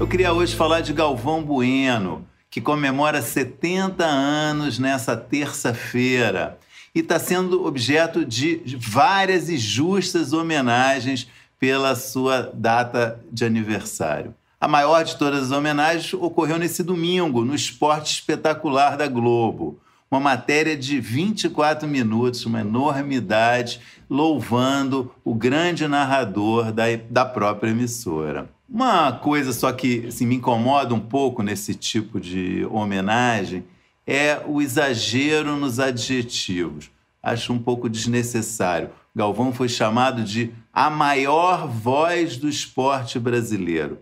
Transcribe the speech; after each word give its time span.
Eu 0.00 0.08
queria 0.08 0.32
hoje 0.32 0.56
falar 0.56 0.80
de 0.80 0.94
Galvão 0.94 1.42
Bueno, 1.42 2.26
que 2.50 2.58
comemora 2.58 3.20
70 3.20 4.02
anos 4.02 4.78
nessa 4.78 5.14
terça-feira 5.14 6.58
e 6.94 7.00
está 7.00 7.18
sendo 7.18 7.66
objeto 7.66 8.24
de 8.24 8.62
várias 8.78 9.50
e 9.50 9.58
justas 9.58 10.32
homenagens 10.32 11.28
pela 11.58 11.94
sua 11.94 12.50
data 12.54 13.20
de 13.30 13.44
aniversário. 13.44 14.34
A 14.58 14.66
maior 14.66 15.04
de 15.04 15.16
todas 15.16 15.44
as 15.44 15.50
homenagens 15.50 16.14
ocorreu 16.14 16.58
nesse 16.58 16.82
domingo, 16.82 17.44
no 17.44 17.54
Esporte 17.54 18.14
Espetacular 18.14 18.96
da 18.96 19.06
Globo. 19.06 19.78
Uma 20.10 20.18
matéria 20.18 20.78
de 20.78 20.98
24 20.98 21.86
minutos, 21.86 22.46
uma 22.46 22.62
enormidade, 22.62 23.82
louvando 24.08 25.12
o 25.22 25.34
grande 25.34 25.86
narrador 25.86 26.72
da, 26.72 26.84
da 27.10 27.26
própria 27.26 27.68
emissora. 27.68 28.48
Uma 28.70 29.10
coisa 29.10 29.52
só 29.52 29.72
que 29.72 30.06
assim, 30.06 30.24
me 30.24 30.36
incomoda 30.36 30.94
um 30.94 31.00
pouco 31.00 31.42
nesse 31.42 31.74
tipo 31.74 32.20
de 32.20 32.64
homenagem 32.70 33.64
é 34.06 34.40
o 34.46 34.62
exagero 34.62 35.56
nos 35.56 35.80
adjetivos. 35.80 36.88
Acho 37.20 37.52
um 37.52 37.58
pouco 37.58 37.88
desnecessário. 37.88 38.90
Galvão 39.14 39.52
foi 39.52 39.68
chamado 39.68 40.22
de 40.22 40.52
a 40.72 40.88
maior 40.88 41.66
voz 41.66 42.36
do 42.36 42.48
esporte 42.48 43.18
brasileiro. 43.18 43.98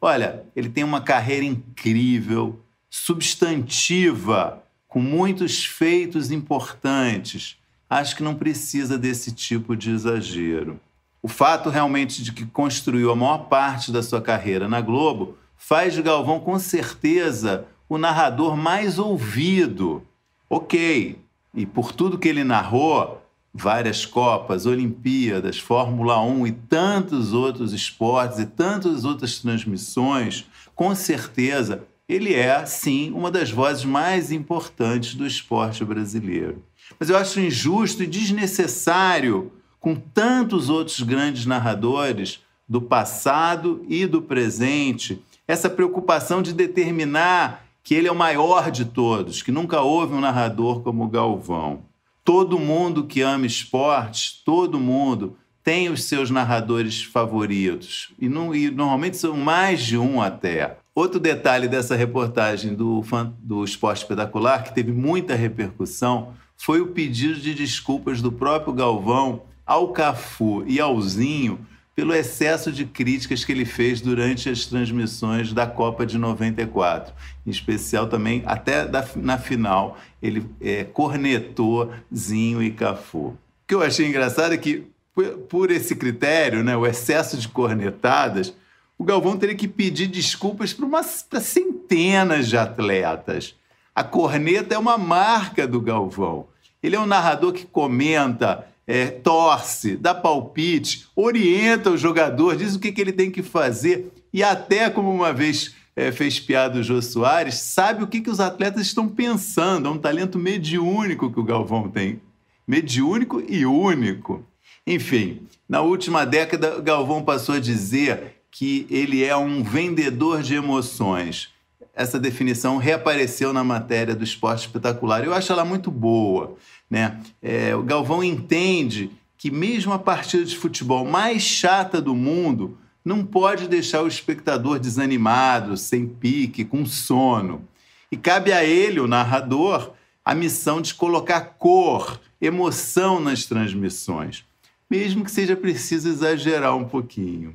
Olha, 0.00 0.44
ele 0.54 0.68
tem 0.68 0.84
uma 0.84 1.00
carreira 1.00 1.44
incrível, 1.44 2.60
substantiva, 2.88 4.62
com 4.86 5.00
muitos 5.00 5.64
feitos 5.64 6.30
importantes. 6.30 7.56
Acho 7.90 8.16
que 8.16 8.22
não 8.22 8.36
precisa 8.36 8.96
desse 8.96 9.32
tipo 9.32 9.76
de 9.76 9.90
exagero. 9.90 10.80
O 11.22 11.28
fato 11.28 11.70
realmente 11.70 12.22
de 12.22 12.32
que 12.32 12.44
construiu 12.44 13.12
a 13.12 13.16
maior 13.16 13.46
parte 13.46 13.92
da 13.92 14.02
sua 14.02 14.20
carreira 14.20 14.68
na 14.68 14.80
Globo 14.80 15.38
faz 15.56 15.94
de 15.94 16.02
Galvão, 16.02 16.40
com 16.40 16.58
certeza, 16.58 17.64
o 17.88 17.96
narrador 17.96 18.56
mais 18.56 18.98
ouvido. 18.98 20.02
Ok, 20.50 21.16
e 21.54 21.64
por 21.64 21.92
tudo 21.92 22.18
que 22.18 22.28
ele 22.28 22.42
narrou, 22.42 23.22
várias 23.54 24.04
Copas, 24.04 24.66
Olimpíadas, 24.66 25.60
Fórmula 25.60 26.20
1 26.20 26.46
e 26.48 26.52
tantos 26.52 27.32
outros 27.32 27.72
esportes 27.72 28.40
e 28.40 28.46
tantas 28.46 29.04
outras 29.04 29.38
transmissões, 29.38 30.46
com 30.74 30.92
certeza 30.94 31.86
ele 32.08 32.34
é, 32.34 32.66
sim, 32.66 33.12
uma 33.12 33.30
das 33.30 33.50
vozes 33.50 33.84
mais 33.84 34.32
importantes 34.32 35.14
do 35.14 35.26
esporte 35.26 35.84
brasileiro. 35.84 36.62
Mas 36.98 37.08
eu 37.08 37.16
acho 37.16 37.40
injusto 37.40 38.02
e 38.02 38.06
desnecessário, 38.06 39.52
com 39.82 39.96
tantos 39.96 40.70
outros 40.70 41.02
grandes 41.02 41.44
narradores 41.44 42.40
do 42.68 42.80
passado 42.80 43.84
e 43.88 44.06
do 44.06 44.22
presente, 44.22 45.20
essa 45.46 45.68
preocupação 45.68 46.40
de 46.40 46.52
determinar 46.52 47.66
que 47.82 47.92
ele 47.92 48.06
é 48.06 48.12
o 48.12 48.16
maior 48.16 48.70
de 48.70 48.84
todos, 48.84 49.42
que 49.42 49.50
nunca 49.50 49.80
houve 49.80 50.14
um 50.14 50.20
narrador 50.20 50.82
como 50.82 51.08
Galvão. 51.08 51.80
Todo 52.24 52.60
mundo 52.60 53.04
que 53.04 53.22
ama 53.22 53.44
esportes, 53.44 54.40
todo 54.44 54.78
mundo 54.78 55.36
tem 55.64 55.88
os 55.88 56.04
seus 56.04 56.30
narradores 56.30 57.02
favoritos. 57.02 58.12
E, 58.20 58.28
não, 58.28 58.54
e, 58.54 58.70
normalmente 58.70 59.16
são 59.16 59.36
mais 59.36 59.82
de 59.82 59.98
um 59.98 60.22
até. 60.22 60.78
Outro 60.94 61.18
detalhe 61.18 61.66
dessa 61.66 61.96
reportagem 61.96 62.72
do, 62.72 63.02
do 63.40 63.64
Esporte 63.64 64.02
Espetacular, 64.02 64.62
que 64.62 64.74
teve 64.74 64.92
muita 64.92 65.34
repercussão, 65.34 66.34
foi 66.56 66.80
o 66.80 66.88
pedido 66.88 67.40
de 67.40 67.52
desculpas 67.52 68.22
do 68.22 68.30
próprio 68.30 68.72
Galvão 68.72 69.42
ao 69.66 69.88
Cafu 69.92 70.64
e 70.66 70.80
ao 70.80 71.00
Zinho 71.00 71.66
pelo 71.94 72.14
excesso 72.14 72.72
de 72.72 72.86
críticas 72.86 73.44
que 73.44 73.52
ele 73.52 73.64
fez 73.64 74.00
durante 74.00 74.48
as 74.48 74.64
transmissões 74.64 75.52
da 75.52 75.66
Copa 75.66 76.06
de 76.06 76.16
94. 76.16 77.12
Em 77.46 77.50
especial 77.50 78.06
também, 78.06 78.42
até 78.46 78.86
da, 78.86 79.06
na 79.16 79.36
final, 79.36 79.98
ele 80.22 80.48
é, 80.60 80.84
cornetou 80.84 81.92
Zinho 82.14 82.62
e 82.62 82.70
Cafu. 82.70 83.18
O 83.18 83.38
que 83.66 83.74
eu 83.74 83.82
achei 83.82 84.06
engraçado 84.06 84.54
é 84.54 84.56
que, 84.56 84.86
por, 85.14 85.26
por 85.48 85.70
esse 85.70 85.94
critério, 85.94 86.64
né, 86.64 86.76
o 86.76 86.86
excesso 86.86 87.36
de 87.36 87.46
cornetadas, 87.48 88.54
o 88.98 89.04
Galvão 89.04 89.36
teria 89.36 89.54
que 89.54 89.68
pedir 89.68 90.06
desculpas 90.06 90.72
para 90.72 91.40
centenas 91.40 92.48
de 92.48 92.56
atletas. 92.56 93.54
A 93.94 94.02
corneta 94.02 94.74
é 94.74 94.78
uma 94.78 94.96
marca 94.96 95.66
do 95.66 95.80
Galvão. 95.80 96.46
Ele 96.82 96.96
é 96.96 97.00
um 97.00 97.06
narrador 97.06 97.52
que 97.52 97.66
comenta, 97.66 98.66
é, 98.86 99.06
torce, 99.06 99.96
dá 99.96 100.14
palpite, 100.14 101.06
orienta 101.14 101.90
o 101.90 101.96
jogador, 101.96 102.56
diz 102.56 102.74
o 102.74 102.80
que, 102.80 102.92
que 102.92 103.00
ele 103.00 103.12
tem 103.12 103.30
que 103.30 103.42
fazer 103.42 104.12
e 104.32 104.42
até, 104.42 104.88
como 104.88 105.12
uma 105.12 105.32
vez 105.32 105.74
é, 105.94 106.10
fez 106.10 106.40
piada 106.40 106.78
o 106.78 106.82
Jô 106.82 107.02
Soares, 107.02 107.56
sabe 107.56 108.02
o 108.02 108.06
que, 108.06 108.22
que 108.22 108.30
os 108.30 108.40
atletas 108.40 108.82
estão 108.82 109.06
pensando. 109.06 109.88
É 109.88 109.90
um 109.90 109.98
talento 109.98 110.38
mediúnico 110.38 111.30
que 111.30 111.38
o 111.38 111.44
Galvão 111.44 111.88
tem. 111.90 112.20
Mediúnico 112.66 113.42
e 113.46 113.66
único. 113.66 114.42
Enfim, 114.86 115.46
na 115.68 115.82
última 115.82 116.24
década, 116.24 116.80
Galvão 116.80 117.22
passou 117.22 117.56
a 117.56 117.60
dizer 117.60 118.36
que 118.50 118.86
ele 118.88 119.22
é 119.22 119.36
um 119.36 119.62
vendedor 119.62 120.42
de 120.42 120.54
emoções. 120.54 121.50
Essa 121.94 122.18
definição 122.18 122.78
reapareceu 122.78 123.52
na 123.52 123.62
matéria 123.62 124.14
do 124.14 124.24
esporte 124.24 124.66
espetacular. 124.66 125.24
Eu 125.24 125.34
acho 125.34 125.52
ela 125.52 125.64
muito 125.64 125.90
boa. 125.90 126.56
Né? 126.90 127.20
É, 127.42 127.74
o 127.74 127.82
Galvão 127.82 128.24
entende 128.24 129.10
que 129.36 129.50
mesmo 129.50 129.92
a 129.92 129.98
partida 129.98 130.44
de 130.44 130.56
futebol 130.56 131.04
mais 131.04 131.42
chata 131.42 132.00
do 132.00 132.14
mundo 132.14 132.78
não 133.04 133.24
pode 133.24 133.68
deixar 133.68 134.02
o 134.02 134.06
espectador 134.06 134.78
desanimado, 134.78 135.76
sem 135.76 136.06
pique, 136.06 136.64
com 136.64 136.86
sono. 136.86 137.66
E 138.10 138.16
cabe 138.16 138.52
a 138.52 138.64
ele, 138.64 139.00
o 139.00 139.08
narrador, 139.08 139.92
a 140.24 140.34
missão 140.34 140.80
de 140.80 140.94
colocar 140.94 141.40
cor, 141.58 142.20
emoção 142.40 143.18
nas 143.18 143.44
transmissões, 143.44 144.44
mesmo 144.88 145.24
que 145.24 145.30
seja 145.30 145.56
preciso 145.56 146.08
exagerar 146.08 146.76
um 146.76 146.84
pouquinho. 146.84 147.54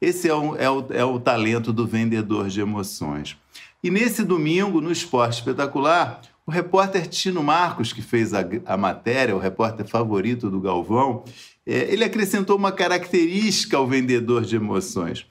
Esse 0.00 0.28
é 0.28 0.34
o, 0.34 0.56
é 0.56 0.70
o, 0.70 0.86
é 0.90 1.04
o 1.04 1.18
talento 1.18 1.72
do 1.72 1.86
vendedor 1.86 2.48
de 2.48 2.60
emoções. 2.60 3.36
E 3.82 3.90
nesse 3.90 4.24
domingo, 4.24 4.80
no 4.80 4.90
Esporte 4.90 5.38
Espetacular, 5.38 6.20
o 6.44 6.50
repórter 6.50 7.06
Tino 7.06 7.42
Marcos, 7.42 7.92
que 7.92 8.02
fez 8.02 8.34
a, 8.34 8.40
a 8.66 8.76
matéria, 8.76 9.36
o 9.36 9.38
repórter 9.38 9.86
favorito 9.86 10.50
do 10.50 10.60
Galvão, 10.60 11.22
é, 11.66 11.92
ele 11.92 12.02
acrescentou 12.02 12.56
uma 12.56 12.72
característica 12.72 13.76
ao 13.76 13.86
vendedor 13.86 14.44
de 14.44 14.56
emoções. 14.56 15.26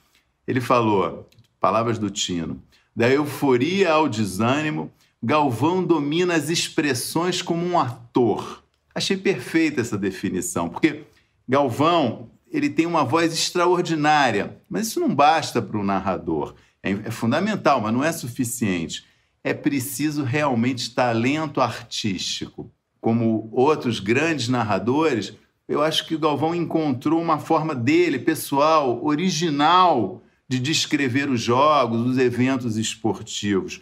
Ele 0.48 0.62
falou, 0.62 1.28
palavras 1.60 1.98
do 1.98 2.10
Tino, 2.10 2.62
da 2.96 3.10
euforia 3.10 3.92
ao 3.92 4.08
desânimo, 4.08 4.92
Galvão 5.22 5.84
domina 5.84 6.36
as 6.36 6.50
expressões 6.50 7.42
como 7.42 7.66
um 7.66 7.80
ator. 7.80 8.64
Achei 8.94 9.18
perfeita 9.18 9.82
essa 9.82 9.98
definição, 9.98 10.70
porque 10.70 11.04
Galvão 11.50 12.30
ele 12.52 12.70
tem 12.70 12.86
uma 12.86 13.04
voz 13.04 13.34
extraordinária, 13.34 14.62
mas 14.70 14.88
isso 14.88 15.00
não 15.00 15.14
basta 15.14 15.62
para 15.62 15.78
o 15.78 15.84
narrador. 15.84 16.56
É, 16.82 16.92
é 16.92 17.12
fundamental, 17.12 17.82
mas 17.82 17.94
não 17.94 18.04
é 18.04 18.12
suficiente 18.12 19.06
é 19.48 19.54
preciso 19.54 20.24
realmente 20.24 20.94
talento 20.94 21.62
artístico. 21.62 22.70
Como 23.00 23.50
outros 23.54 24.00
grandes 24.02 24.50
narradores, 24.50 25.34
eu 25.68 25.82
acho 25.82 26.06
que 26.06 26.16
o 26.16 26.20
Galvão 26.20 26.54
encontrou 26.54 27.22
uma 27.22 27.40
forma 27.40 27.74
dele, 27.74 28.20
pessoal, 28.20 29.04
original, 29.06 30.22
de 30.50 30.60
descrever 30.60 31.30
os 31.30 31.42
jogos, 31.42 32.06
os 32.06 32.18
eventos 32.18 32.76
esportivos, 32.76 33.82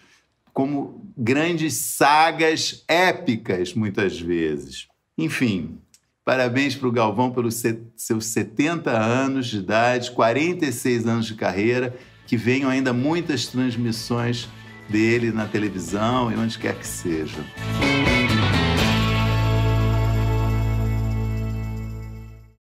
como 0.53 1.11
grandes 1.17 1.73
sagas 1.73 2.83
épicas, 2.87 3.73
muitas 3.73 4.19
vezes. 4.19 4.87
Enfim, 5.17 5.79
parabéns 6.25 6.75
para 6.75 6.87
o 6.87 6.91
Galvão 6.91 7.31
pelos 7.31 7.63
seus 7.95 8.25
70 8.25 8.89
anos 8.91 9.45
de 9.47 9.59
idade, 9.59 10.11
46 10.11 11.05
anos 11.07 11.27
de 11.27 11.35
carreira, 11.35 11.95
que 12.25 12.35
venham 12.35 12.69
ainda 12.69 12.91
muitas 12.91 13.45
transmissões 13.45 14.49
dele 14.89 15.31
na 15.31 15.45
televisão 15.45 16.31
e 16.31 16.35
onde 16.35 16.57
quer 16.57 16.75
que 16.75 16.87
seja. 16.87 17.37